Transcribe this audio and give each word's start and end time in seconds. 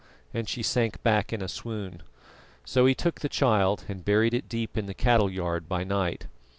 and 0.33 0.49
she 0.49 0.63
sank 0.63 1.03
back 1.03 1.31
in 1.31 1.43
a 1.43 1.47
swoon. 1.47 2.01
So 2.65 2.87
he 2.87 2.95
took 2.95 3.19
the 3.21 3.29
child, 3.29 3.85
and 3.87 4.03
buried 4.03 4.33
it 4.33 4.49
deep 4.49 4.75
in 4.75 4.87
the 4.87 4.95
cattle 4.95 5.29
yard 5.29 5.69
by 5.69 5.83
night. 5.83 6.25